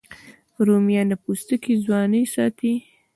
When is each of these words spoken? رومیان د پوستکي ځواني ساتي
رومیان 0.65 1.05
د 1.09 1.13
پوستکي 1.23 1.73
ځواني 1.83 2.23
ساتي 2.33 2.73